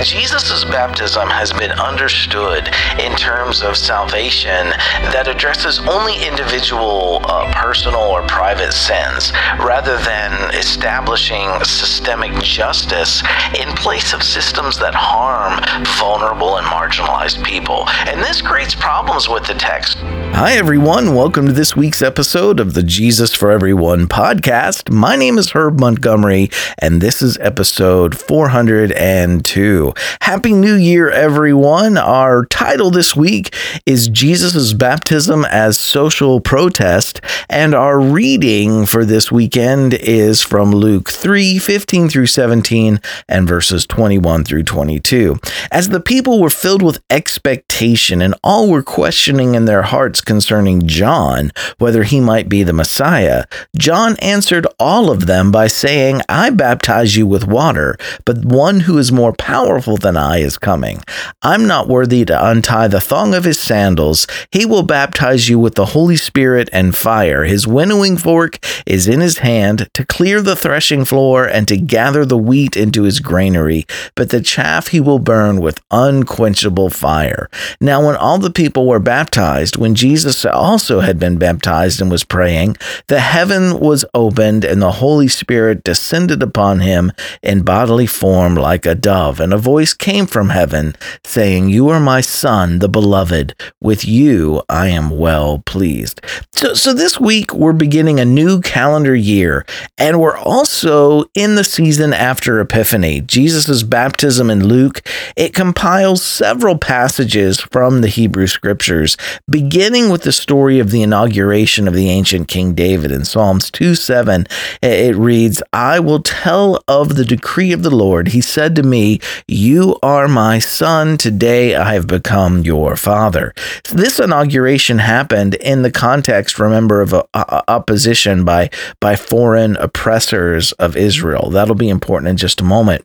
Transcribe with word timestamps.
Jesus' 0.00 0.64
baptism 0.64 1.28
has 1.28 1.52
been 1.52 1.70
understood 1.72 2.68
in 2.98 3.14
terms 3.14 3.62
of 3.62 3.76
salvation 3.76 4.70
that 5.12 5.28
addresses 5.28 5.80
only 5.80 6.14
individual, 6.24 7.20
uh, 7.24 7.52
personal, 7.52 8.00
or 8.00 8.22
private 8.22 8.72
sins, 8.72 9.32
rather 9.60 9.98
than 9.98 10.32
establishing 10.54 11.46
systemic 11.62 12.32
justice 12.42 13.22
in 13.54 13.68
place 13.76 14.14
of 14.14 14.22
systems 14.22 14.78
that 14.78 14.94
harm 14.94 15.60
vulnerable 15.98 16.56
and 16.56 16.66
marginalized 16.66 17.44
people. 17.44 17.84
And 18.06 18.20
this 18.20 18.40
creates 18.40 18.74
problems 18.74 19.28
with 19.28 19.46
the 19.46 19.54
text. 19.54 19.98
Hi, 20.34 20.54
everyone. 20.54 21.14
Welcome 21.14 21.46
to 21.46 21.52
this 21.52 21.76
week's 21.76 22.00
episode 22.00 22.58
of 22.58 22.72
the 22.72 22.82
Jesus 22.82 23.34
for 23.34 23.50
Everyone 23.50 24.06
podcast. 24.06 24.90
My 24.90 25.16
name 25.16 25.36
is 25.36 25.50
Herb 25.50 25.78
Montgomery, 25.78 26.50
and 26.78 27.02
this 27.02 27.20
is 27.20 27.36
episode 27.38 28.16
402. 28.16 29.81
Happy 30.20 30.52
New 30.52 30.74
Year, 30.74 31.10
everyone. 31.10 31.98
Our 31.98 32.44
title 32.44 32.90
this 32.90 33.16
week 33.16 33.54
is 33.86 34.08
Jesus' 34.08 34.72
Baptism 34.72 35.44
as 35.46 35.78
Social 35.78 36.40
Protest, 36.40 37.20
and 37.48 37.74
our 37.74 37.98
reading 37.98 38.86
for 38.86 39.04
this 39.04 39.32
weekend 39.32 39.94
is 39.94 40.40
from 40.42 40.70
Luke 40.70 41.10
3 41.10 41.58
15 41.58 42.08
through 42.08 42.26
17 42.26 43.00
and 43.28 43.48
verses 43.48 43.86
21 43.86 44.44
through 44.44 44.62
22. 44.62 45.38
As 45.70 45.88
the 45.88 46.00
people 46.00 46.40
were 46.40 46.50
filled 46.50 46.82
with 46.82 47.02
expectation 47.10 47.71
and 47.82 48.34
all 48.44 48.68
were 48.70 48.82
questioning 48.82 49.54
in 49.54 49.64
their 49.64 49.82
hearts 49.82 50.20
concerning 50.20 50.86
John 50.86 51.50
whether 51.78 52.04
he 52.04 52.20
might 52.20 52.48
be 52.48 52.62
the 52.62 52.72
Messiah, 52.72 53.46
John 53.76 54.16
answered 54.18 54.66
all 54.78 55.10
of 55.10 55.26
them 55.26 55.50
by 55.50 55.66
saying, 55.66 56.20
I 56.28 56.50
baptize 56.50 57.16
you 57.16 57.26
with 57.26 57.46
water, 57.46 57.96
but 58.24 58.44
one 58.44 58.80
who 58.80 58.98
is 58.98 59.10
more 59.10 59.32
powerful 59.32 59.96
than 59.96 60.16
I 60.16 60.38
is 60.38 60.58
coming. 60.58 61.02
I'm 61.42 61.66
not 61.66 61.88
worthy 61.88 62.24
to 62.26 62.46
untie 62.46 62.88
the 62.88 63.00
thong 63.00 63.34
of 63.34 63.44
his 63.44 63.58
sandals. 63.58 64.26
He 64.52 64.64
will 64.64 64.84
baptize 64.84 65.48
you 65.48 65.58
with 65.58 65.74
the 65.74 65.86
Holy 65.86 66.16
Spirit 66.16 66.68
and 66.72 66.96
fire. 66.96 67.44
His 67.44 67.66
winnowing 67.66 68.16
fork 68.16 68.58
is 68.86 69.08
in 69.08 69.20
his 69.20 69.38
hand 69.38 69.88
to 69.94 70.06
clear 70.06 70.40
the 70.40 70.56
threshing 70.56 71.04
floor 71.04 71.46
and 71.46 71.66
to 71.66 71.76
gather 71.76 72.24
the 72.24 72.38
wheat 72.38 72.76
into 72.76 73.02
his 73.02 73.18
granary, 73.18 73.86
but 74.14 74.30
the 74.30 74.40
chaff 74.40 74.88
he 74.88 75.00
will 75.00 75.18
burn 75.18 75.60
with 75.60 75.80
unquenchable 75.90 76.90
fire. 76.90 77.48
Now, 77.80 78.06
when 78.06 78.16
all 78.16 78.38
the 78.38 78.50
people 78.50 78.86
were 78.86 78.98
baptized, 78.98 79.76
when 79.76 79.94
Jesus 79.94 80.44
also 80.44 81.00
had 81.00 81.18
been 81.18 81.38
baptized 81.38 82.00
and 82.00 82.10
was 82.10 82.24
praying, 82.24 82.76
the 83.08 83.20
heaven 83.20 83.78
was 83.80 84.04
opened 84.14 84.64
and 84.64 84.80
the 84.80 84.92
Holy 84.92 85.28
Spirit 85.28 85.84
descended 85.84 86.42
upon 86.42 86.80
him 86.80 87.12
in 87.42 87.62
bodily 87.62 88.06
form 88.06 88.54
like 88.54 88.86
a 88.86 88.94
dove, 88.94 89.40
and 89.40 89.52
a 89.52 89.58
voice 89.58 89.94
came 89.94 90.26
from 90.26 90.50
heaven, 90.50 90.94
saying, 91.24 91.68
You 91.68 91.88
are 91.88 92.00
my 92.00 92.20
son, 92.20 92.78
the 92.78 92.88
beloved. 92.88 93.54
With 93.80 94.04
you 94.04 94.62
I 94.68 94.88
am 94.88 95.10
well 95.10 95.62
pleased. 95.66 96.20
So, 96.52 96.74
so 96.74 96.92
this 96.92 97.18
week 97.18 97.52
we're 97.54 97.72
beginning 97.72 98.20
a 98.20 98.24
new 98.24 98.60
calendar 98.60 99.14
year, 99.14 99.64
and 99.98 100.20
we're 100.20 100.38
also 100.38 101.24
in 101.34 101.54
the 101.54 101.64
season 101.64 102.12
after 102.12 102.60
Epiphany. 102.60 103.20
Jesus' 103.20 103.82
baptism 103.82 104.50
in 104.50 104.66
Luke, 104.66 105.02
it 105.36 105.54
compiles 105.54 106.22
several 106.22 106.78
passages 106.78 107.51
from 107.60 108.00
the 108.00 108.08
Hebrew 108.08 108.46
scriptures, 108.46 109.16
beginning 109.48 110.10
with 110.10 110.22
the 110.22 110.32
story 110.32 110.78
of 110.78 110.90
the 110.90 111.02
inauguration 111.02 111.86
of 111.86 111.94
the 111.94 112.10
ancient 112.10 112.48
King 112.48 112.74
David 112.74 113.12
in 113.12 113.24
Psalms 113.24 113.70
2 113.70 113.94
7. 113.94 114.46
It 114.82 115.16
reads, 115.16 115.62
I 115.72 116.00
will 116.00 116.22
tell 116.22 116.82
of 116.88 117.16
the 117.16 117.24
decree 117.24 117.72
of 117.72 117.82
the 117.82 117.90
Lord. 117.90 118.28
He 118.28 118.40
said 118.40 118.76
to 118.76 118.82
me, 118.82 119.20
you 119.46 119.98
are 120.02 120.28
my 120.28 120.58
son. 120.58 121.16
Today 121.16 121.74
I 121.74 121.94
have 121.94 122.06
become 122.06 122.62
your 122.62 122.96
father. 122.96 123.54
This 123.92 124.18
inauguration 124.18 124.98
happened 124.98 125.54
in 125.54 125.82
the 125.82 125.90
context, 125.90 126.58
remember, 126.58 127.00
of 127.00 127.12
a, 127.12 127.24
a, 127.34 127.64
opposition 127.68 128.44
by, 128.44 128.70
by 129.00 129.16
foreign 129.16 129.76
oppressors 129.76 130.72
of 130.72 130.96
Israel. 130.96 131.50
That'll 131.50 131.74
be 131.74 131.88
important 131.88 132.28
in 132.28 132.36
just 132.36 132.60
a 132.60 132.64
moment. 132.64 133.04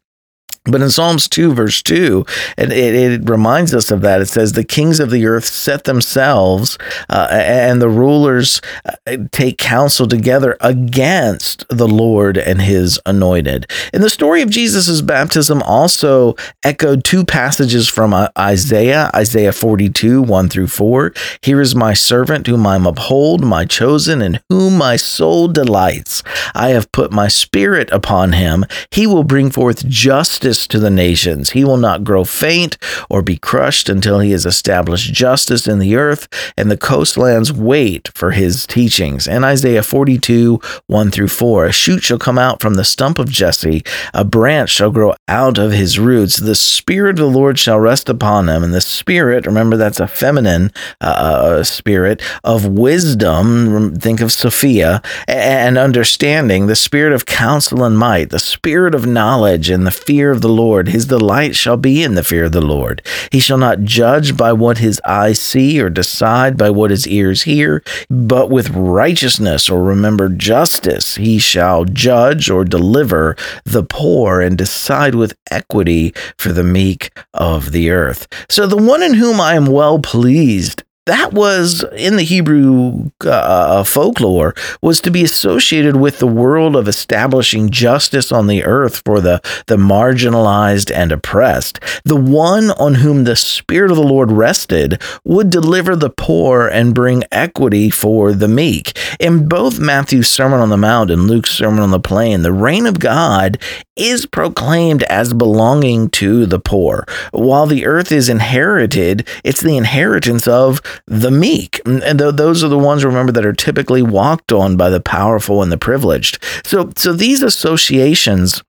But 0.70 0.82
in 0.82 0.90
Psalms 0.90 1.28
2, 1.30 1.54
verse 1.54 1.82
2, 1.82 2.26
it, 2.58 2.72
it, 2.72 3.30
reminds 3.30 3.74
us 3.74 3.92
of 3.92 4.02
that. 4.02 4.22
It 4.22 4.28
says, 4.28 4.54
The 4.54 4.64
kings 4.64 5.00
of 5.00 5.12
the 5.12 5.26
earth 5.26 5.46
set 5.46 5.86
themselves, 5.86 6.78
uh, 7.10 7.28
and 7.32 7.82
the 7.82 7.90
rulers 7.90 8.62
uh, 8.86 9.18
take 9.32 9.58
counsel 9.58 10.08
together 10.08 10.58
against 10.62 11.66
the 11.70 11.88
Lord 11.88 12.38
and 12.38 12.62
his 12.62 13.00
anointed. 13.06 13.70
And 13.94 14.04
the 14.04 14.10
story 14.10 14.42
of 14.42 14.50
Jesus' 14.50 15.02
baptism, 15.02 15.62
also 15.64 16.36
echoed 16.64 17.04
two 17.04 17.24
passages 17.26 17.88
from 17.88 18.14
uh, 18.14 18.28
Isaiah, 18.38 19.10
Isaiah 19.16 19.54
42, 19.54 20.22
1 20.22 20.50
through 20.50 20.68
4. 20.68 21.14
Here 21.42 21.62
is 21.62 21.76
my 21.76 21.94
servant 21.94 22.48
whom 22.48 22.66
I 22.66 22.78
uphold, 22.78 23.44
my 23.44 23.66
chosen, 23.66 24.22
in 24.22 24.40
whom 24.50 24.78
my 24.78 24.96
soul 24.96 25.48
delights. 25.48 26.24
I 26.54 26.70
have 26.70 26.92
put 26.92 27.12
my 27.12 27.28
spirit 27.28 27.90
upon 27.92 28.34
him. 28.34 28.66
He 28.92 29.08
will 29.08 29.24
bring 29.24 29.50
forth 29.50 29.88
justice 29.88 30.57
justice 30.58 30.68
to 30.68 30.80
the 30.80 30.90
nations. 30.90 31.52
He 31.52 31.64
will 31.64 31.78
not 31.78 32.04
grow 32.04 32.24
faint 32.24 32.78
or 33.10 33.22
be 33.22 33.38
crushed 33.38 33.90
until 33.90 34.20
he 34.20 34.32
has 34.32 34.46
established 34.46 35.14
justice 35.14 35.68
in 35.68 35.80
the 35.80 35.96
earth, 35.96 36.28
and 36.58 36.72
the 36.72 36.78
coastlands 36.78 37.54
wait 37.54 38.10
for 38.16 38.32
his 38.32 38.66
teachings. 38.66 39.28
And 39.28 39.46
Isaiah 39.46 39.84
42, 39.84 40.60
1 40.88 41.12
through 41.12 41.28
4 41.28 41.66
A 41.66 41.72
shoot 41.72 42.04
shall 42.04 42.18
come 42.18 42.40
out 42.40 42.62
from 42.62 42.76
the 42.76 42.84
stump 42.84 43.20
of 43.20 43.30
Jesse, 43.30 43.84
a 44.14 44.24
branch 44.24 44.70
shall 44.70 44.92
grow 44.92 45.14
out 45.28 45.58
of 45.58 45.72
his 45.72 46.00
roots. 46.00 46.38
The 46.38 46.56
Spirit 46.56 47.20
of 47.20 47.32
the 47.32 47.40
Lord 47.40 47.60
shall 47.60 47.80
rest 47.80 48.10
upon 48.10 48.50
him, 48.50 48.64
and 48.64 48.74
the 48.74 48.82
Spirit, 48.82 49.46
remember 49.46 49.78
that's 49.78 50.00
a 50.00 50.08
feminine 50.08 50.72
uh, 51.02 51.06
uh 51.06 51.64
spirit, 51.64 52.22
of 52.44 52.66
wisdom, 52.66 53.96
think 53.96 54.22
of 54.22 54.32
Sophia, 54.32 55.02
and 55.28 55.78
understanding, 55.78 56.68
the 56.68 56.76
Spirit 56.76 57.14
of 57.14 57.26
counsel 57.26 57.84
and 57.84 57.98
might, 57.98 58.30
the 58.30 58.40
Spirit 58.40 58.96
of 58.96 59.06
knowledge 59.06 59.70
and 59.70 59.86
the 59.86 59.92
fear 59.92 60.32
of 60.32 60.42
the 60.42 60.47
the 60.48 60.54
Lord. 60.54 60.88
His 60.88 61.06
delight 61.06 61.56
shall 61.56 61.78
be 61.78 62.04
in 62.04 62.16
the 62.16 62.24
fear 62.24 62.46
of 62.46 62.54
the 62.54 62.62
Lord. 62.62 63.02
He 63.32 63.40
shall 63.40 63.58
not 63.58 63.82
judge 63.82 64.38
by 64.38 64.54
what 64.54 64.78
his 64.78 65.02
eyes 65.06 65.40
see 65.40 65.80
or 65.82 65.90
decide 65.90 66.58
by 66.58 66.70
what 66.70 66.90
his 66.90 67.08
ears 67.08 67.44
hear, 67.44 67.84
but 68.10 68.50
with 68.50 68.70
righteousness 68.70 69.70
or 69.70 69.84
remember 69.84 70.30
justice 70.30 71.16
he 71.16 71.38
shall 71.38 71.84
judge 71.84 72.50
or 72.50 72.64
deliver 72.64 73.36
the 73.66 73.84
poor 73.84 74.40
and 74.40 74.58
decide 74.58 75.16
with 75.16 75.36
equity 75.52 76.14
for 76.38 76.54
the 76.54 76.64
meek 76.64 77.12
of 77.34 77.72
the 77.74 77.90
earth. 77.90 78.28
So 78.50 78.66
the 78.66 78.78
one 78.78 79.04
in 79.04 79.16
whom 79.16 79.42
I 79.42 79.56
am 79.56 79.66
well 79.66 80.00
pleased 80.00 80.84
that 81.08 81.34
was 81.34 81.84
in 81.96 82.16
the 82.16 82.24
Hebrew 82.24 83.10
uh, 83.22 83.84
folklore 83.84 84.54
was 84.82 85.02
to 85.02 85.12
be 85.12 85.24
associated 85.24 85.96
with 85.96 86.20
the 86.20 86.28
world 86.28 86.76
of 86.76 86.88
establishing 86.88 87.70
justice 87.70 88.32
on 88.32 88.48
the 88.48 88.64
earth 88.64 89.02
for 89.04 89.20
the 89.20 89.42
the 89.68 89.78
marginalized 89.78 90.92
and 90.94 91.12
oppressed. 91.12 91.80
The 92.04 92.16
one 92.16 92.72
on 92.72 92.96
whom 92.96 93.24
the 93.24 93.36
spirit 93.36 93.92
of 93.92 93.98
the 93.98 94.04
Lord 94.04 94.32
rested 94.32 95.02
would 95.24 95.50
deliver 95.50 95.96
the 95.96 96.10
poor 96.10 96.68
and 96.68 96.94
bring 96.94 97.24
equity 97.32 97.90
for 97.90 98.34
the 98.34 98.48
meek. 98.48 98.98
In 99.20 99.48
both 99.48 99.80
Matthew's 99.80 100.30
Sermon 100.30 100.60
on 100.60 100.70
the 100.70 100.78
Mount 100.78 101.10
and 101.10 101.28
Luke's 101.28 101.52
Sermon 101.52 101.80
on 101.80 101.92
the 101.92 102.00
Plain, 102.00 102.42
the 102.42 102.54
reign 102.54 102.86
of 102.86 103.00
God 103.00 103.58
is 103.98 104.26
proclaimed 104.26 105.04
as 105.04 105.34
belonging 105.34 106.10
to 106.12 106.46
the 106.46 106.60
poor. 106.60 107.06
While 107.32 107.66
the 107.66 107.86
earth 107.86 108.12
is 108.12 108.30
inherited, 108.30 109.28
it's 109.44 109.62
the 109.62 109.78
inheritance 109.78 110.48
of 110.48 110.82
the 111.06 111.32
meek. 111.32 111.82
And 111.86 112.20
those 112.20 112.64
are 112.64 112.70
the 112.70 112.78
ones, 112.78 113.04
remember, 113.04 113.32
that 113.32 113.46
are 113.46 113.54
typically 113.54 114.02
walked 114.02 114.52
on 114.52 114.78
by 114.78 114.90
the 114.90 115.02
powerful 115.02 115.62
and 115.62 115.72
the 115.72 115.78
privileged. 115.78 116.44
So, 116.66 116.92
so 116.96 117.14
these 117.14 117.42
associations 117.42 118.64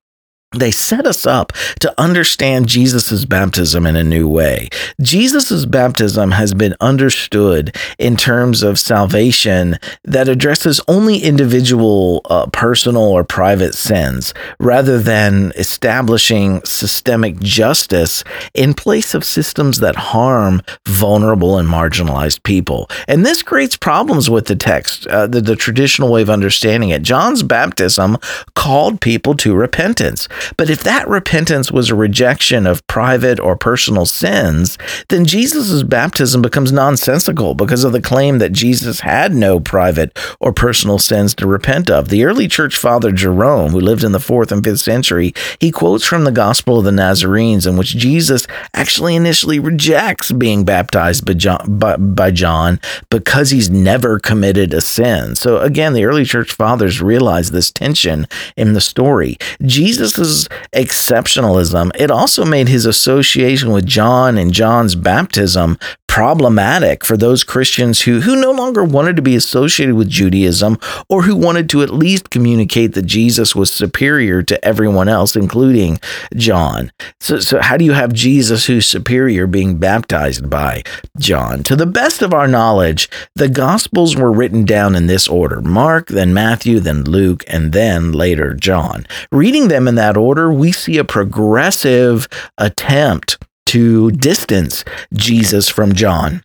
they 0.57 0.71
set 0.71 1.07
us 1.07 1.27
up 1.27 1.53
to 1.79 1.93
understand 2.01 2.69
Jesus' 2.69 3.27
baptism 3.27 3.85
in 3.85 3.97
a 3.97 4.05
new 4.05 4.27
way. 4.27 4.71
Jesus' 4.99 5.67
baptism 5.67 6.31
has 6.31 6.55
been 6.55 6.75
understood 6.81 7.77
in 7.99 8.17
terms 8.17 8.63
of 8.63 8.79
salvation 8.79 9.79
that 10.05 10.27
addresses 10.27 10.81
only 10.89 11.19
individual, 11.19 12.23
uh, 12.31 12.47
personal, 12.47 13.03
or 13.03 13.25
private 13.25 13.75
sins, 13.75 14.33
rather 14.59 14.99
than 14.99 15.53
establishing 15.57 16.63
systemic 16.65 17.39
justice 17.41 18.25
in 18.55 18.73
place 18.73 19.15
of 19.15 19.25
systems 19.25 19.81
that 19.81 19.97
harm 19.97 20.63
vulnerable 20.87 21.59
and 21.59 21.69
marginalized 21.69 22.43
people. 22.43 22.89
And 23.07 23.27
this 23.27 23.43
creates 23.43 23.77
problems 23.77 24.31
with 24.31 24.47
the 24.47 24.57
text, 24.57 25.07
uh, 25.09 25.27
the, 25.27 25.43
the 25.43 25.57
traditional 25.57 26.11
way 26.11 26.23
of 26.23 26.31
understanding 26.31 26.89
it. 26.89 27.03
John's 27.03 27.43
baptism 27.43 28.17
called 28.55 29.03
people 29.03 29.35
to 29.37 29.55
repentance. 29.55 30.27
But 30.57 30.71
if 30.71 30.83
that 30.83 31.09
repentance 31.09 31.71
was 31.71 31.91
a 31.91 31.95
rejection 31.95 32.67
of 32.67 32.87
private 32.87 33.41
or 33.41 33.57
personal 33.57 34.07
sins, 34.07 34.79
then 35.09 35.25
Jesus' 35.25 35.83
baptism 35.83 36.43
becomes 36.43 36.73
nonsensical 36.73 37.55
because 37.55 37.85
of 37.85 37.93
the 37.93 38.01
claim 38.01 38.39
that 38.39 38.53
Jesus 38.53 39.01
had 39.01 39.35
no 39.35 39.61
private 39.61 40.17
or 40.41 40.53
personal 40.53 40.99
sins 40.99 41.35
to 41.37 41.47
repent 41.47 41.91
of. 41.91 42.09
The 42.09 42.25
early 42.25 42.49
church 42.49 42.77
father 42.77 43.13
Jerome, 43.13 43.73
who 43.73 43.81
lived 43.81 44.05
in 44.05 44.13
the 44.13 44.21
fourth 44.21 44.53
and 44.53 44.63
fifth 44.63 44.81
century, 44.81 45.33
he 45.61 45.71
quotes 45.71 46.05
from 46.05 46.25
the 46.25 46.33
Gospel 46.33 46.79
of 46.79 46.85
the 46.85 46.93
Nazarenes, 46.93 47.67
in 47.67 47.77
which 47.77 47.97
Jesus 47.97 48.47
actually 48.75 49.17
initially 49.17 49.59
rejects 49.59 50.33
being 50.33 50.65
baptized 50.65 51.25
by 51.25 51.35
John, 51.35 51.79
by, 51.79 51.97
by 51.97 52.31
John 52.31 52.81
because 53.11 53.51
he's 53.51 53.71
never 53.71 54.19
committed 54.19 54.75
a 54.75 54.81
sin. 54.81 55.35
So 55.37 55.59
again, 55.59 55.93
the 55.93 56.05
early 56.05 56.25
church 56.25 56.53
fathers 56.53 57.01
realized 57.01 57.53
this 57.53 57.71
tension 57.71 58.27
in 58.57 58.73
the 58.73 58.81
story. 58.81 59.37
Jesus' 59.63 60.28
exceptionalism, 60.73 61.91
it 61.99 62.11
also 62.11 62.45
made 62.45 62.69
his 62.69 62.87
association 62.87 63.73
with 63.73 63.87
John 63.87 64.39
and 64.39 64.53
John's 64.53 64.95
baptism 64.95 65.79
problematic 66.19 67.05
for 67.05 67.17
those 67.17 67.45
Christians 67.45 68.03
who, 68.03 68.21
who 68.21 68.41
no 68.41 68.51
longer 68.51 68.83
wanted 68.83 69.15
to 69.17 69.23
be 69.23 69.37
associated 69.37 69.95
with 69.95 70.09
Judaism 70.09 70.77
or 71.09 71.23
who 71.23 71.37
wanted 71.37 71.69
to 71.71 71.83
at 71.83 71.91
least 71.91 72.31
communicate 72.31 72.95
that 72.95 73.07
Jesus 73.07 73.55
was 73.55 73.71
superior 73.71 74.43
to 74.43 74.65
everyone 74.65 75.09
else, 75.09 75.37
including 75.37 76.01
John. 76.35 76.91
So, 77.21 77.39
so 77.39 77.61
how 77.61 77.77
do 77.77 77.85
you 77.85 77.93
have 77.93 78.13
Jesus 78.13 78.67
who's 78.67 78.87
superior 78.87 79.47
being 79.47 79.79
baptized 79.79 80.51
by 80.51 80.83
John? 81.19 81.63
To 81.63 81.77
the 81.77 81.87
best 81.87 82.21
of 82.21 82.35
our 82.35 82.49
knowledge, 82.49 83.09
the 83.37 83.49
Gospels 83.49 84.17
were 84.17 84.33
written 84.33 84.65
down 84.65 84.97
in 84.97 85.07
this 85.07 85.29
order 85.29 85.61
Mark, 85.61 86.09
then 86.09 86.35
Matthew, 86.35 86.81
then 86.81 87.05
Luke, 87.05 87.45
and 87.47 87.73
then 87.73 88.11
later 88.11 88.55
John. 88.55 89.07
Reading 89.31 89.69
them 89.69 89.87
in 89.87 89.95
that 89.95 90.17
order, 90.19 90.53
we 90.53 90.73
see 90.73 90.99
a 90.99 91.05
progressive 91.05 92.29
attempt 92.59 93.39
to 93.67 94.11
distance 94.13 94.85
Jesus 95.13 95.69
from 95.69 95.93
John 95.95 96.43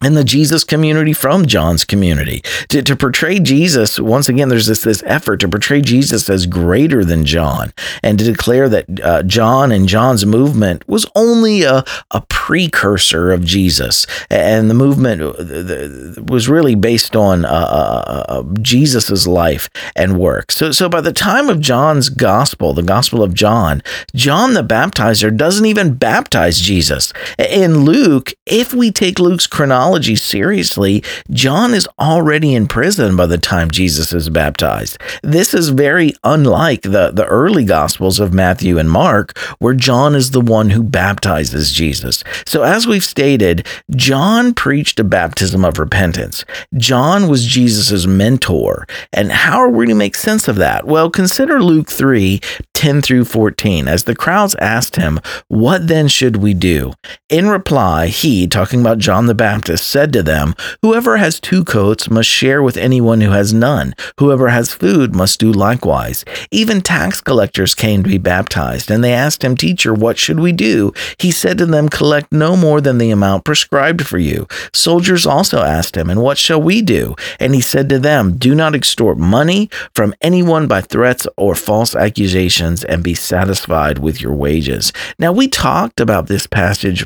and 0.00 0.16
the 0.16 0.24
Jesus 0.24 0.64
community 0.64 1.12
from 1.12 1.46
John's 1.46 1.84
community. 1.84 2.42
To, 2.68 2.82
to 2.82 2.96
portray 2.96 3.38
Jesus, 3.38 3.98
once 3.98 4.28
again, 4.28 4.48
there's 4.48 4.66
this, 4.66 4.82
this 4.82 5.02
effort 5.06 5.38
to 5.40 5.48
portray 5.48 5.80
Jesus 5.80 6.30
as 6.30 6.46
greater 6.46 7.04
than 7.04 7.24
John 7.24 7.72
and 8.02 8.18
to 8.18 8.24
declare 8.24 8.68
that 8.68 9.00
uh, 9.00 9.22
John 9.24 9.72
and 9.72 9.88
John's 9.88 10.24
movement 10.24 10.86
was 10.88 11.06
only 11.14 11.62
a, 11.62 11.84
a 12.10 12.20
precursor 12.28 13.32
of 13.32 13.44
Jesus. 13.44 14.06
And 14.30 14.70
the 14.70 14.74
movement 14.74 15.22
uh, 15.22 16.22
was 16.22 16.48
really 16.48 16.74
based 16.74 17.16
on 17.16 17.44
uh, 17.44 17.48
uh, 17.48 18.24
uh 18.28 18.42
Jesus's 18.60 19.26
life 19.26 19.68
and 19.96 20.18
work. 20.18 20.52
So, 20.52 20.72
so 20.72 20.88
by 20.88 21.00
the 21.00 21.12
time 21.12 21.48
of 21.48 21.60
John's 21.60 22.08
gospel, 22.08 22.72
the 22.72 22.82
gospel 22.82 23.22
of 23.22 23.34
John, 23.34 23.82
John 24.14 24.54
the 24.54 24.62
baptizer 24.62 25.34
doesn't 25.36 25.66
even 25.66 25.94
baptize 25.94 26.60
Jesus. 26.60 27.12
In 27.38 27.80
Luke, 27.84 28.32
if 28.46 28.72
we 28.72 28.90
take 28.90 29.18
Luke's 29.18 29.46
chronology, 29.46 29.87
theology 29.88 30.16
seriously, 30.16 31.02
John 31.30 31.72
is 31.72 31.88
already 31.98 32.54
in 32.54 32.68
prison 32.68 33.16
by 33.16 33.24
the 33.24 33.38
time 33.38 33.70
Jesus 33.70 34.12
is 34.12 34.28
baptized. 34.28 34.98
This 35.22 35.54
is 35.54 35.70
very 35.70 36.12
unlike 36.22 36.82
the, 36.82 37.10
the 37.10 37.24
early 37.24 37.64
Gospels 37.64 38.20
of 38.20 38.34
Matthew 38.34 38.76
and 38.76 38.90
Mark, 38.90 39.38
where 39.60 39.72
John 39.72 40.14
is 40.14 40.32
the 40.32 40.42
one 40.42 40.68
who 40.68 40.82
baptizes 40.82 41.72
Jesus. 41.72 42.22
So, 42.44 42.64
as 42.64 42.86
we've 42.86 43.04
stated, 43.04 43.66
John 43.96 44.52
preached 44.52 45.00
a 45.00 45.04
baptism 45.04 45.64
of 45.64 45.78
repentance. 45.78 46.44
John 46.76 47.26
was 47.26 47.46
Jesus' 47.46 48.06
mentor. 48.06 48.86
And 49.14 49.32
how 49.32 49.56
are 49.56 49.70
we 49.70 49.86
to 49.86 49.94
make 49.94 50.16
sense 50.16 50.48
of 50.48 50.56
that? 50.56 50.86
Well, 50.86 51.08
consider 51.08 51.62
Luke 51.62 51.88
3 51.88 52.42
10 52.78 53.02
through 53.02 53.24
14. 53.24 53.88
As 53.88 54.04
the 54.04 54.14
crowds 54.14 54.54
asked 54.60 54.94
him, 54.94 55.18
What 55.48 55.88
then 55.88 56.06
should 56.06 56.36
we 56.36 56.54
do? 56.54 56.92
In 57.28 57.48
reply, 57.48 58.06
he, 58.06 58.46
talking 58.46 58.80
about 58.80 58.98
John 58.98 59.26
the 59.26 59.34
Baptist, 59.34 59.77
said 59.80 60.12
to 60.12 60.22
them, 60.22 60.54
Whoever 60.82 61.16
has 61.16 61.40
two 61.40 61.64
coats 61.64 62.10
must 62.10 62.28
share 62.28 62.62
with 62.62 62.76
anyone 62.76 63.20
who 63.20 63.30
has 63.30 63.52
none. 63.52 63.94
Whoever 64.18 64.48
has 64.48 64.72
food 64.72 65.14
must 65.14 65.40
do 65.40 65.52
likewise. 65.52 66.24
Even 66.50 66.80
tax 66.80 67.20
collectors 67.20 67.74
came 67.74 68.02
to 68.02 68.08
be 68.08 68.18
baptized, 68.18 68.90
and 68.90 69.02
they 69.02 69.12
asked 69.12 69.42
him, 69.42 69.56
Teacher, 69.56 69.94
what 69.94 70.18
should 70.18 70.40
we 70.40 70.52
do? 70.52 70.92
He 71.18 71.30
said 71.30 71.58
to 71.58 71.66
them, 71.66 71.88
Collect 71.88 72.32
no 72.32 72.56
more 72.56 72.80
than 72.80 72.98
the 72.98 73.10
amount 73.10 73.44
prescribed 73.44 74.06
for 74.06 74.18
you. 74.18 74.46
Soldiers 74.72 75.26
also 75.26 75.62
asked 75.62 75.96
him, 75.96 76.10
And 76.10 76.22
what 76.22 76.38
shall 76.38 76.60
we 76.60 76.82
do? 76.82 77.14
And 77.38 77.54
he 77.54 77.60
said 77.60 77.88
to 77.88 77.98
them, 77.98 78.36
Do 78.36 78.54
not 78.54 78.74
extort 78.74 79.18
money 79.18 79.70
from 79.94 80.14
anyone 80.20 80.66
by 80.66 80.80
threats 80.80 81.26
or 81.36 81.54
false 81.54 81.94
accusations, 81.94 82.84
and 82.84 83.02
be 83.02 83.14
satisfied 83.14 83.98
with 83.98 84.20
your 84.20 84.34
wages. 84.34 84.92
Now, 85.18 85.32
we 85.32 85.48
talked 85.48 86.00
about 86.00 86.26
this 86.26 86.46
passage 86.46 87.04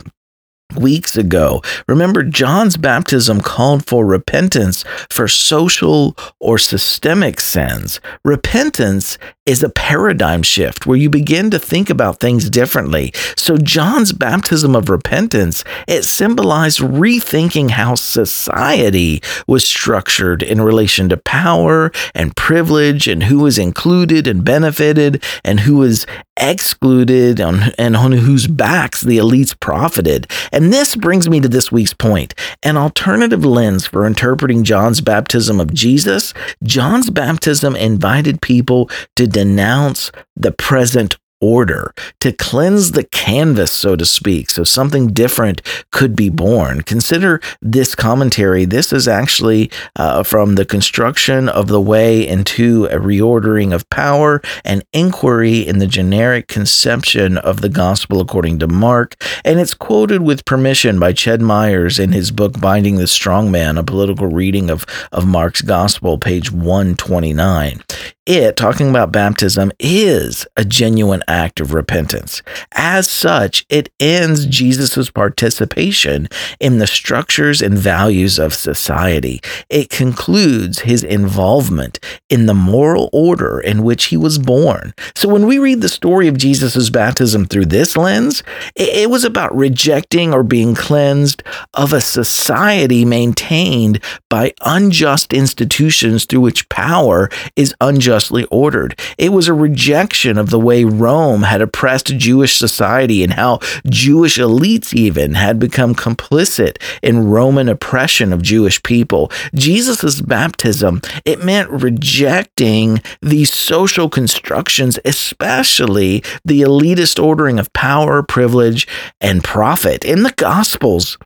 weeks 0.77 1.17
ago. 1.17 1.63
Remember, 1.89 2.23
John's 2.23 2.77
baptism 2.77 3.41
called 3.41 3.87
for 3.87 4.05
repentance 4.05 4.85
for 5.11 5.29
social 5.29 6.17
or 6.41 6.59
systemic 6.59 7.41
sins. 7.41 8.01
Repentance 8.25 9.19
is 9.45 9.63
a 9.63 9.69
paradigm 9.69 10.43
shift 10.43 10.87
where 10.87 10.97
you 10.97 11.11
begin 11.11 11.51
to 11.51 11.59
think 11.59 11.91
about 11.91 12.21
things 12.21 12.49
differently. 12.49 13.13
So 13.37 13.57
John's 13.57 14.13
baptism 14.13 14.77
of 14.77 14.89
repentance, 14.89 15.65
it 15.89 16.05
symbolized 16.05 16.79
rethinking 16.79 17.71
how 17.71 17.97
society 17.97 19.21
was 19.49 19.65
structured 19.65 20.43
in 20.43 20.61
relation 20.61 21.09
to 21.09 21.17
power 21.17 21.91
and 22.15 22.37
privilege 22.37 23.09
and 23.09 23.25
who 23.25 23.41
was 23.41 23.59
included 23.59 24.29
and 24.29 24.45
benefited 24.45 25.23
and 25.45 25.61
who 25.61 25.77
was 25.77 26.07
excluded 26.37 27.41
on, 27.41 27.73
and 27.79 27.97
on 27.97 28.13
whose 28.13 28.47
backs 28.47 29.03
the 29.03 29.19
elites 29.19 29.59
profited. 29.59 30.31
And 30.51 30.73
this 30.73 30.97
brings 30.97 31.29
me 31.29 31.41
to 31.41 31.49
this 31.49 31.71
week's 31.71 31.95
point. 31.95 32.35
An 32.63 32.77
alternative 32.77 33.45
lens 33.45 33.87
for 33.87 34.07
interpreting 34.07 34.65
John's 34.65 35.01
baptism 35.01 35.61
of 35.61 35.73
Jesus, 35.73 36.35
John's 36.63 37.11
baptism 37.11 37.77
invited 37.77 38.43
people 38.43 38.91
to 39.17 39.27
denounce 39.27 40.11
the 40.37 40.53
present 40.53 41.17
order, 41.43 41.93
to 42.21 42.33
cleanse 42.33 42.93
the 42.93 43.05
canvas, 43.05 43.71
so 43.71 43.97
to 43.97 44.07
speak, 44.07 44.49
so 44.49 44.65
something 44.65 45.09
different 45.09 45.61
could 45.91 46.17
be 46.17 46.31
born. 46.31 46.81
Consider 46.83 47.41
this 47.61 47.95
commentary. 47.95 48.65
This 48.65 48.93
is 48.93 49.09
actually 49.09 49.71
uh, 49.97 50.23
from 50.23 50.55
the 50.55 50.65
construction 50.65 51.49
of 51.49 51.67
the 51.67 51.81
way 51.81 52.27
into 52.27 52.87
a 52.87 52.97
reordering 52.97 53.75
of 53.75 53.89
power 53.91 54.41
and 54.65 54.85
inquiry 54.93 55.59
in 55.59 55.79
the 55.79 55.87
generic 55.87 56.47
conception 56.47 57.37
of 57.39 57.61
the 57.61 57.69
gospel 57.69 58.21
according 58.21 58.61
to 58.61 58.69
Mark, 58.69 59.17
and 59.45 59.59
it's 59.59 59.75
quoted 59.75 60.23
with 60.23 60.45
permission 60.45 61.01
by 61.01 61.13
Ched 61.13 61.41
Myers 61.41 61.99
in 61.99 62.13
his 62.13 62.31
book 62.31 62.61
Binding 62.61 62.97
the 62.97 63.09
Strong 63.09 63.51
Man, 63.51 63.77
a 63.77 63.83
political 63.83 64.29
reading 64.29 64.71
of, 64.71 64.87
of 65.11 65.27
Mark's 65.27 65.63
gospel, 65.63 66.19
page 66.19 66.53
129 66.53 67.83
it, 68.25 68.57
talking 68.57 68.89
about 68.89 69.11
baptism, 69.11 69.73
is 69.81 70.47
a 70.57 70.65
genuine 70.65 71.25
act 71.27 71.59
of 71.59 71.75
repentance. 71.75 72.41
As 72.73 73.09
such, 73.11 73.67
it 73.69 73.91
ends 73.99 74.47
Jesus' 74.47 75.11
participation 75.11 76.29
in 76.61 76.79
the 76.79 76.87
structures 76.87 77.61
and 77.61 77.77
values 77.77 78.39
of 78.39 78.55
society. 78.55 79.41
It 79.69 79.91
concludes 79.91 80.81
his 80.81 81.03
involvement 81.03 81.99
in 82.31 82.47
the 82.47 82.55
moral 82.55 83.11
order 83.13 83.59
in 83.59 83.83
which 83.83 84.05
he 84.07 84.17
was 84.17 84.39
born. 84.39 84.95
So 85.17 85.29
when 85.29 85.47
we 85.47 85.59
read 85.59 85.81
the 85.81 85.89
story 85.89 86.29
of 86.29 86.39
Jesus' 86.39 86.91
baptism 86.91 87.47
through 87.47 87.67
this 87.67 87.97
lens, 87.97 88.45
it 88.77 89.11
was 89.11 89.25
about 89.25 89.55
rejecting 89.57 90.33
or 90.33 90.45
being 90.45 90.77
cleansed 90.77 91.43
of 91.75 91.93
a 91.93 92.01
society 92.01 93.05
maintained 93.05 94.01
by 94.31 94.53
unjust 94.61 95.33
institutions 95.33 96.25
through 96.25 96.41
which 96.43 96.69
power 96.69 97.29
is 97.57 97.75
unjust 97.81 98.12
justly 98.13 98.45
ordered. 98.51 98.95
It 99.17 99.33
was 99.33 99.49
a 99.49 99.55
rejection 99.55 100.37
of 100.37 100.51
the 100.51 100.59
way 100.59 100.85
Rome 100.85 101.45
had 101.45 101.63
oppressed 101.63 102.19
Jewish 102.19 102.57
society 102.57 103.25
and 103.25 103.33
how 103.33 103.61
Jewish 103.87 104.37
elites 104.37 104.93
even 104.93 105.33
had 105.33 105.59
become 105.59 105.95
complicit 105.95 106.77
in 107.03 107.31
Roman 107.31 107.71
oppression 107.71 108.31
of 108.31 108.43
Jewish 108.43 108.83
people. 108.83 109.33
Jesus' 109.55 110.21
baptism, 110.21 111.01
it 111.25 111.43
meant 111.43 111.71
rejecting 111.71 113.01
these 113.23 113.51
social 113.51 114.11
constructions, 114.11 114.99
especially 115.07 116.23
the 116.45 116.61
elitist 116.61 117.23
ordering 117.23 117.59
of 117.59 117.73
power, 117.73 118.23
privilege, 118.23 118.87
and 119.23 119.43
profit. 119.43 120.05
In 120.05 120.23
the 120.23 120.35
Gospels, 120.37 121.17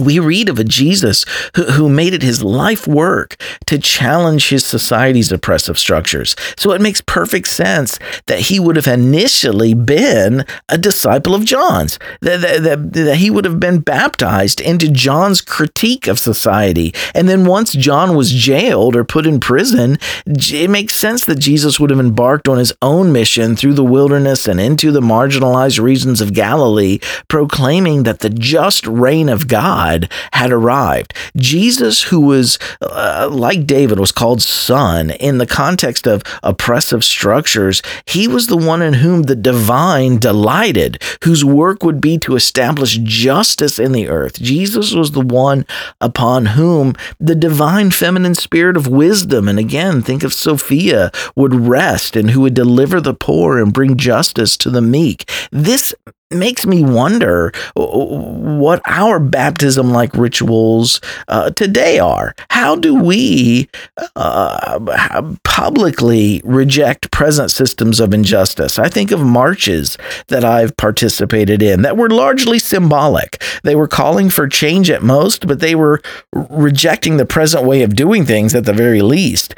we 0.00 0.18
read 0.18 0.48
of 0.48 0.58
a 0.58 0.64
Jesus 0.64 1.24
who, 1.54 1.64
who 1.64 1.88
made 1.88 2.14
it 2.14 2.22
his 2.22 2.42
life 2.42 2.86
work 2.86 3.36
to 3.66 3.78
challenge 3.78 4.48
his 4.48 4.64
society's 4.64 5.32
oppressive 5.32 5.78
structures. 5.78 6.34
So 6.56 6.72
it 6.72 6.80
makes 6.80 7.00
perfect 7.00 7.48
sense 7.48 7.98
that 8.26 8.40
he 8.40 8.58
would 8.58 8.76
have 8.76 8.86
initially 8.86 9.74
been 9.74 10.44
a 10.68 10.78
disciple 10.78 11.34
of 11.34 11.44
John's, 11.44 11.98
that, 12.20 12.40
that, 12.40 12.62
that, 12.62 12.92
that 12.92 13.16
he 13.16 13.30
would 13.30 13.44
have 13.44 13.60
been 13.60 13.80
baptized 13.80 14.60
into 14.60 14.90
John's 14.90 15.40
critique 15.40 16.06
of 16.06 16.18
society. 16.18 16.94
And 17.14 17.28
then 17.28 17.44
once 17.44 17.72
John 17.72 18.16
was 18.16 18.32
jailed 18.32 18.96
or 18.96 19.04
put 19.04 19.26
in 19.26 19.40
prison, 19.40 19.98
it 20.26 20.70
makes 20.70 20.94
sense 20.94 21.24
that 21.24 21.38
Jesus 21.38 21.78
would 21.78 21.90
have 21.90 22.00
embarked 22.00 22.48
on 22.48 22.58
his 22.58 22.72
own 22.82 23.12
mission 23.12 23.56
through 23.56 23.74
the 23.74 23.84
wilderness 23.84 24.46
and 24.46 24.60
into 24.60 24.92
the 24.92 25.00
marginalized 25.00 25.82
regions 25.82 26.20
of 26.20 26.34
Galilee, 26.34 26.98
proclaiming 27.28 28.04
that 28.04 28.20
the 28.20 28.30
just 28.30 28.86
reign 28.86 29.28
of 29.28 29.48
God 29.48 29.89
God 29.90 30.08
had 30.32 30.52
arrived. 30.52 31.14
Jesus, 31.36 32.04
who 32.04 32.20
was 32.20 32.58
uh, 32.80 33.28
like 33.30 33.66
David, 33.66 33.98
was 33.98 34.12
called 34.12 34.42
son 34.42 35.10
in 35.10 35.38
the 35.38 35.46
context 35.46 36.06
of 36.06 36.22
oppressive 36.42 37.04
structures. 37.04 37.82
He 38.06 38.28
was 38.28 38.46
the 38.46 38.56
one 38.56 38.82
in 38.82 38.94
whom 38.94 39.24
the 39.24 39.36
divine 39.36 40.18
delighted, 40.18 41.02
whose 41.24 41.44
work 41.44 41.82
would 41.82 42.00
be 42.00 42.18
to 42.18 42.36
establish 42.36 42.98
justice 42.98 43.78
in 43.78 43.92
the 43.92 44.08
earth. 44.08 44.40
Jesus 44.40 44.92
was 44.92 45.12
the 45.12 45.20
one 45.20 45.66
upon 46.00 46.46
whom 46.46 46.94
the 47.18 47.34
divine 47.34 47.90
feminine 47.90 48.34
spirit 48.34 48.76
of 48.76 48.86
wisdom, 48.86 49.48
and 49.48 49.58
again, 49.58 50.02
think 50.02 50.22
of 50.22 50.32
Sophia, 50.32 51.10
would 51.34 51.54
rest 51.54 52.16
and 52.16 52.30
who 52.30 52.42
would 52.42 52.54
deliver 52.54 53.00
the 53.00 53.14
poor 53.14 53.58
and 53.58 53.72
bring 53.72 53.96
justice 53.96 54.56
to 54.56 54.70
the 54.70 54.82
meek. 54.82 55.28
This 55.50 55.94
makes 56.30 56.64
me 56.64 56.84
wonder 56.84 57.52
what 57.74 58.80
our 58.86 59.18
baptism 59.18 59.90
like 59.90 60.14
rituals 60.14 61.00
uh, 61.28 61.50
today 61.50 61.98
are. 61.98 62.34
How 62.50 62.76
do 62.76 62.94
we 62.94 63.68
uh, 64.14 65.34
publicly 65.42 66.40
reject 66.44 67.10
present 67.10 67.50
systems 67.50 67.98
of 67.98 68.14
injustice? 68.14 68.78
I 68.78 68.88
think 68.88 69.10
of 69.10 69.20
marches 69.20 69.98
that 70.28 70.44
I've 70.44 70.76
participated 70.76 71.62
in 71.62 71.82
that 71.82 71.96
were 71.96 72.10
largely 72.10 72.60
symbolic. 72.60 73.42
They 73.64 73.74
were 73.74 73.88
calling 73.88 74.30
for 74.30 74.46
change 74.46 74.88
at 74.90 75.02
most, 75.02 75.48
but 75.48 75.58
they 75.58 75.74
were 75.74 76.00
rejecting 76.32 77.16
the 77.16 77.26
present 77.26 77.64
way 77.64 77.82
of 77.82 77.96
doing 77.96 78.24
things 78.24 78.54
at 78.54 78.64
the 78.64 78.72
very 78.72 79.02
least. 79.02 79.56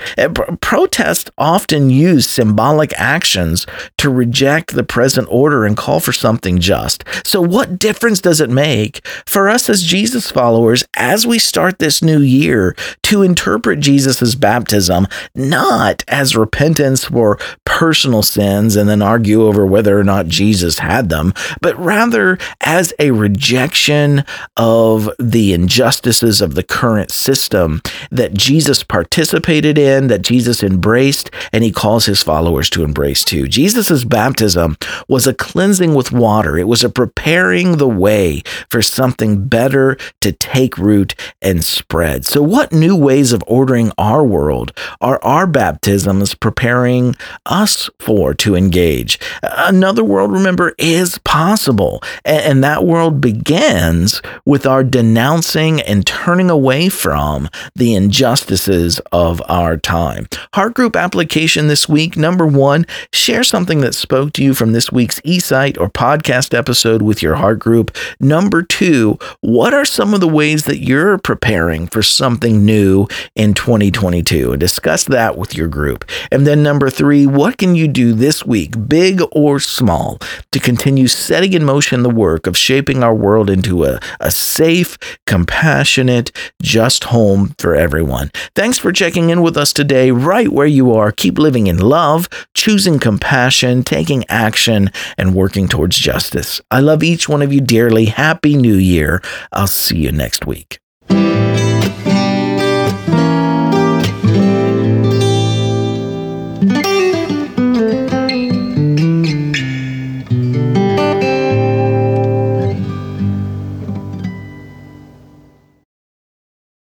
Protests 0.63 1.31
often 1.37 1.91
use 1.91 2.27
symbolic 2.27 2.93
actions 2.97 3.67
to 3.99 4.09
reject 4.09 4.75
the 4.75 4.85
present 4.85 5.29
order 5.31 5.67
and 5.67 5.77
call 5.77 6.01
for 6.01 6.13
something 6.13 6.62
just. 6.63 7.05
So, 7.25 7.43
what 7.43 7.79
difference 7.79 8.21
does 8.21 8.41
it 8.41 8.51
make 8.51 9.07
for 9.27 9.49
us 9.49 9.69
as 9.69 9.83
Jesus 9.83 10.31
followers 10.31 10.85
as 10.97 11.27
we 11.27 11.39
start 11.39 11.79
this 11.79 12.03
new 12.03 12.21
year 12.21 12.75
to 13.05 13.23
interpret 13.23 13.81
Jesus' 13.81 14.35
baptism 14.35 15.07
not 15.35 16.05
as 16.09 16.37
repentance 16.37 17.05
for 17.05 17.39
personal 17.65 18.23
sins 18.23 18.77
and 18.77 18.89
then 18.89 19.03
argue 19.03 19.43
over 19.43 19.67
whether 19.67 19.99
or 19.99 20.05
not 20.05 20.29
Jesus 20.29 20.79
had 20.79 21.09
them, 21.09 21.33
but 21.61 21.79
rather 21.79 22.39
as 22.61 22.93
a 22.99 23.11
rejection 23.11 24.25
of 24.57 25.11
the 25.19 25.53
injustices 25.53 26.41
of 26.41 26.55
the 26.55 26.63
current 26.63 27.11
system 27.11 27.83
that 28.11 28.35
Jesus 28.35 28.83
participated 28.83 29.79
in, 29.79 30.09
that 30.09 30.23
Jesus 30.23 30.63
embraced, 30.63 31.31
and 31.53 31.65
he 31.65 31.73
calls 31.73 32.07
his 32.07 32.23
followers 32.23 32.71
to 32.71 32.85
embrace 32.85 33.25
too. 33.25 33.49
Jesus' 33.49 34.05
baptism 34.05 34.77
was 35.09 35.27
a 35.27 35.35
cleansing 35.35 35.95
with 35.95 36.13
water. 36.13 36.52
It 36.59 36.69
was 36.69 36.85
a 36.85 36.91
preparing 36.91 37.77
the 37.77 37.89
way 37.89 38.43
for 38.71 38.83
something 38.83 39.47
better 39.47 39.97
to 40.21 40.33
take 40.33 40.79
root 40.79 41.15
and 41.41 41.65
spread. 41.65 42.25
So, 42.25 42.43
what 42.43 42.73
new 42.73 42.97
ways 42.97 43.33
of 43.33 43.43
ordering 43.47 43.93
our 43.99 44.25
world 44.25 44.73
are 45.01 45.23
our 45.23 45.47
baptisms 45.47 46.35
preparing 46.35 47.15
us 47.47 47.91
for 47.99 48.35
to 48.35 48.55
engage? 48.55 49.19
Another 49.43 50.05
world, 50.05 50.33
remember, 50.33 50.75
is 50.79 51.19
possible. 51.19 52.03
And 52.25 52.63
that 52.65 52.85
world 52.85 53.21
begins 53.21 54.23
with 54.45 54.67
our 54.67 54.85
denouncing 54.85 55.81
and 55.81 56.07
turning 56.07 56.51
away 56.51 56.89
from 56.89 57.49
the 57.75 57.95
injustices 57.95 59.01
of 59.13 59.43
our 59.49 59.77
time. 59.77 60.29
Heart 60.55 60.75
group 60.75 60.97
application 60.97 61.69
this 61.69 61.89
week 61.89 62.17
number 62.17 62.47
one, 62.47 62.87
share 63.13 63.43
something 63.43 63.81
that 63.81 63.95
spoke 63.95 64.33
to 64.35 64.43
you 64.43 64.55
from 64.55 64.73
this 64.73 64.91
week's 64.91 65.21
e 65.25 65.39
site 65.39 65.79
or 65.79 65.89
podcast 65.89 66.42
episode 66.51 67.03
with 67.03 67.23
your 67.23 67.37
heart 67.37 67.59
group. 67.59 67.97
Number 68.19 68.63
two, 68.63 69.19
what 69.41 69.73
are 69.73 69.85
some 69.85 70.15
of 70.15 70.21
the 70.21 70.29
ways 70.29 70.65
that 70.65 70.79
you're 70.79 71.19
preparing 71.19 71.87
for 71.87 72.03
something 72.03 72.65
new 72.65 73.07
in 73.37 73.55
2022? 73.55 74.53
And 74.53 74.61
discuss 74.61 75.05
that 75.05 75.39
with 75.39 75.55
your 75.55 75.69
group. 75.69 76.05
And 76.31 76.47
then 76.47 76.63
number 76.63 76.91
three, 76.91 77.27
what 77.27 77.59
can 77.59 77.75
you 77.75 77.87
do 77.87 78.13
this 78.13 78.45
week, 78.45 78.89
big 78.89 79.21
or 79.31 79.61
small, 79.61 80.19
to 80.51 80.59
continue 80.59 81.07
setting 81.07 81.53
in 81.53 81.65
motion 81.65 82.03
the 82.03 82.11
work 82.11 82.47
of 82.47 82.57
shaping 82.57 83.03
our 83.03 83.15
world 83.15 83.49
into 83.49 83.85
a, 83.85 84.01
a 84.21 84.31
safe, 84.31 84.99
compassionate, 85.27 86.33
just 86.61 87.05
home 87.05 87.55
for 87.59 87.75
everyone? 87.75 88.31
Thanks 88.55 88.79
for 88.79 88.93
checking 88.93 89.31
in 89.31 89.43
with 89.43 89.57
us 89.57 89.73
today, 89.73 90.11
right 90.11 90.49
where 90.49 90.67
you 90.67 90.93
are. 90.93 91.13
Keep 91.13 91.39
living 91.39 91.67
in 91.67 91.79
love, 91.79 92.29
choosing 92.55 92.99
compassion, 92.99 93.83
taking 93.85 94.25
action, 94.29 94.91
and 95.19 95.35
working 95.35 95.69
towards 95.69 95.99
justice. 95.99 96.32
I 96.71 96.81
love 96.81 97.03
each 97.03 97.29
one 97.29 97.43
of 97.43 97.53
you 97.53 97.61
dearly. 97.61 98.07
Happy 98.07 98.57
New 98.57 98.77
Year. 98.77 99.21
I'll 99.53 99.67
see 99.67 99.99
you 99.99 100.13
next 100.13 100.47
week. 100.47 100.79